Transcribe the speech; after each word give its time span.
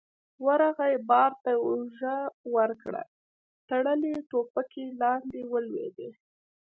ورغی، 0.45 0.93
بار 1.09 1.31
ته 1.43 1.51
يې 1.55 1.59
اوږه 1.65 2.15
ورکړه، 2.55 3.03
تړلې 3.69 4.13
ټوپکې 4.29 4.85
لاندې 5.01 5.39
ولوېدې. 5.51 6.09